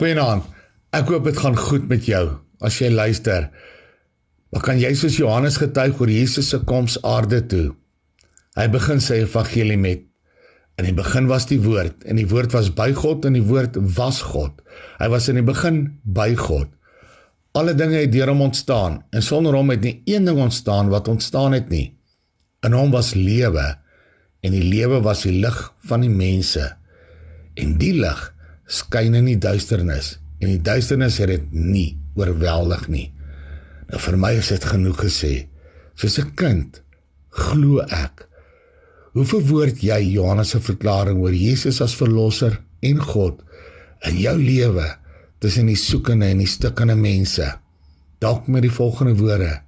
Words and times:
Goeienaand. 0.00 0.46
Ek 0.92 1.08
hoop 1.08 1.26
dit 1.28 1.36
gaan 1.36 1.56
goed 1.56 1.88
met 1.88 2.06
jou 2.08 2.24
as 2.64 2.78
jy 2.80 2.88
luister. 2.92 3.50
Maar 4.52 4.64
kan 4.64 4.80
jy 4.80 4.92
soos 4.96 5.18
Johannes 5.20 5.58
getuig 5.60 6.00
oor 6.00 6.10
Jesus 6.12 6.52
se 6.52 6.60
koms 6.68 6.98
aarde 7.02 7.40
toe? 7.48 7.66
Hy 8.56 8.66
begin 8.72 9.00
sy 9.00 9.22
evangelie 9.24 9.80
met 9.80 10.08
In 10.80 10.86
die 10.88 10.94
begin 10.96 11.26
was 11.28 11.44
die 11.50 11.60
woord 11.60 12.06
en 12.08 12.16
die 12.16 12.28
woord 12.28 12.54
was 12.56 12.70
by 12.72 12.88
God 12.96 13.26
en 13.28 13.36
die 13.36 13.44
woord 13.44 13.76
was 13.98 14.22
God. 14.24 14.62
Hy 14.98 15.08
was 15.12 15.28
in 15.28 15.36
die 15.36 15.44
begin 15.44 15.82
by 16.02 16.32
God. 16.38 16.70
Alle 17.52 17.74
dinge 17.76 18.00
het 18.00 18.12
deur 18.14 18.32
hom 18.32 18.40
ontstaan 18.48 19.02
en 19.12 19.24
sonder 19.24 19.54
hom 19.58 19.70
het 19.74 19.84
nie 19.84 19.98
een 20.08 20.24
ding 20.26 20.40
ontstaan 20.40 20.88
wat 20.92 21.10
ontstaan 21.12 21.52
het 21.52 21.68
nie. 21.68 21.90
In 22.64 22.72
hom 22.72 22.94
was 22.94 23.12
lewe 23.14 23.66
en 24.42 24.56
die 24.56 24.64
lewe 24.64 25.02
was 25.04 25.26
die 25.26 25.36
lig 25.44 25.58
van 25.84 26.06
die 26.06 26.12
mense. 26.12 26.70
En 27.60 27.76
die 27.78 27.92
lig 28.00 28.24
skyn 28.66 29.14
in 29.18 29.26
die 29.30 29.38
duisternis 29.38 30.16
en 30.42 30.50
die 30.50 30.62
duisternis 30.62 31.18
het 31.22 31.30
dit 31.30 31.52
nie 31.54 31.98
oorweldig 32.18 32.88
nie. 32.92 33.08
Nou 33.90 34.00
vir 34.00 34.18
my 34.20 34.32
is 34.40 34.50
dit 34.52 34.64
genoeg 34.64 34.98
gesê. 35.04 35.46
Soos 35.94 36.18
'n 36.18 36.34
kind 36.34 36.82
glo 37.30 37.80
ek. 37.80 38.28
Hoe 39.12 39.24
verwoord 39.24 39.82
jy 39.84 40.00
Johannes 40.14 40.50
se 40.50 40.60
verklaring 40.60 41.18
oor 41.20 41.34
Jesus 41.34 41.80
as 41.80 41.94
verlosser 41.94 42.60
en 42.80 42.98
God 42.98 43.42
in 44.08 44.16
jou 44.16 44.36
lewe 44.38 44.86
tussen 45.38 45.66
die 45.66 45.76
soekende 45.76 46.26
en 46.26 46.38
die 46.38 46.46
stikkende 46.46 46.96
mense? 46.96 47.44
Dalk 48.18 48.48
met 48.48 48.62
die 48.62 48.72
volgende 48.72 49.14
woorde: 49.14 49.60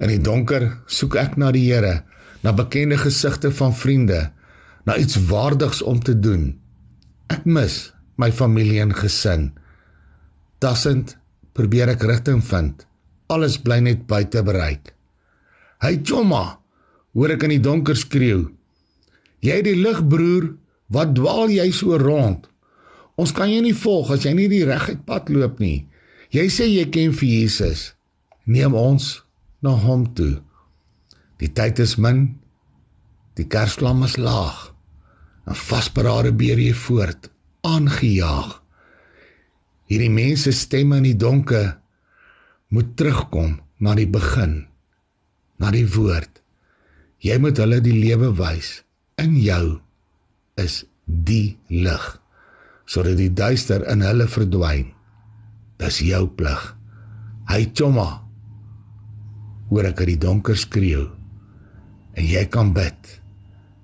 In 0.00 0.08
die 0.08 0.20
donker 0.20 0.78
soek 0.86 1.14
ek 1.16 1.36
na 1.36 1.52
die 1.52 1.72
Here, 1.72 2.02
na 2.42 2.52
bekende 2.52 2.96
gesigte 2.98 3.52
van 3.52 3.74
vriende, 3.74 4.32
na 4.84 4.96
iets 4.96 5.16
waardigs 5.28 5.82
om 5.82 6.00
te 6.02 6.18
doen. 6.18 6.61
Ek 7.30 7.44
mis 7.46 7.92
my 8.18 8.30
familie 8.34 8.82
en 8.82 8.94
gesin. 8.94 9.50
Dassend 10.62 11.16
probeer 11.56 11.92
ek 11.94 12.04
rigting 12.08 12.42
vind. 12.44 12.86
Alles 13.32 13.58
bly 13.62 13.80
net 13.84 14.06
buite 14.10 14.42
bereik. 14.44 14.92
Hey 15.82 16.00
Jomma, 16.06 16.58
hoor 17.14 17.34
ek 17.34 17.46
in 17.48 17.56
die 17.56 17.62
donker 17.62 17.98
skreeu. 17.98 18.46
Jy 19.42 19.58
die 19.66 19.78
lig 19.78 19.98
broer, 20.06 20.52
wat 20.92 21.14
dwaal 21.16 21.50
jy 21.50 21.66
so 21.74 21.98
rond? 21.98 22.46
Ons 23.18 23.34
kan 23.36 23.50
jou 23.50 23.60
nie 23.64 23.76
volg 23.76 24.12
as 24.14 24.24
jy 24.26 24.32
nie 24.36 24.48
die 24.50 24.64
reguit 24.68 25.02
pad 25.08 25.30
loop 25.32 25.58
nie. 25.60 25.84
Jy 26.32 26.46
sê 26.48 26.68
jy 26.70 26.86
ken 26.94 27.12
vir 27.12 27.28
Jesus. 27.28 27.92
Neem 28.48 28.74
ons 28.78 29.18
na 29.62 29.74
hom 29.76 30.06
toe. 30.16 30.40
Die 31.42 31.50
tyd 31.52 31.82
is 31.82 31.98
min. 31.98 32.38
Die 33.36 33.48
kersvlam 33.48 34.04
is 34.06 34.16
laag. 34.20 34.71
'n 35.46 35.54
Vasberade 35.54 36.32
beer 36.32 36.58
jy 36.58 36.74
voort, 36.74 37.30
aangejaag. 37.66 38.62
Hierdie 39.90 40.10
mense 40.10 40.52
stemme 40.52 40.96
in 40.96 41.08
die 41.10 41.18
donker 41.18 41.78
moet 42.72 42.96
terugkom 42.96 43.58
na 43.82 43.94
die 43.98 44.06
begin, 44.06 44.66
na 45.58 45.70
die 45.74 45.86
woord. 45.86 46.40
Jy 47.22 47.38
moet 47.38 47.58
hulle 47.58 47.80
die 47.82 47.98
lewe 47.98 48.32
wys. 48.38 48.82
In 49.18 49.36
jou 49.36 49.80
is 50.58 50.84
die 51.06 51.58
lig 51.68 52.18
sodat 52.92 53.16
die 53.16 53.30
duister 53.32 53.84
in 53.88 54.02
hulle 54.04 54.26
verdwyn. 54.28 54.90
Dis 55.80 56.02
jou 56.04 56.26
plig. 56.36 56.60
Hy 57.48 57.70
chomma. 57.72 58.20
Hoor 59.70 59.88
ek 59.88 60.02
uit 60.02 60.10
die 60.12 60.20
donker 60.20 60.58
skreeu. 60.58 61.06
En 62.12 62.26
jy 62.26 62.42
kan 62.52 62.74
bid. 62.76 63.14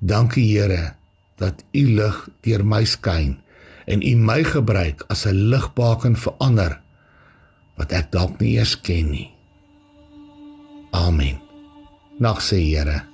Dankie 0.04 0.44
Here 0.50 0.97
dat 1.38 1.64
u 1.72 1.84
lig 1.94 2.28
deur 2.46 2.64
my 2.64 2.84
skyn 2.84 3.38
en 3.86 4.02
u 4.02 4.14
my 4.16 4.42
gebruik 4.44 5.04
as 5.08 5.26
'n 5.26 5.48
ligbaken 5.50 6.16
vir 6.16 6.34
ander 6.38 6.80
wat 7.76 7.92
ek 7.92 8.10
dalk 8.12 8.40
nie 8.40 8.58
eers 8.58 8.80
ken 8.80 9.10
nie. 9.10 9.30
Amen. 10.90 11.40
Nag 12.18 12.42
sê 12.42 12.58
Here 12.58 13.04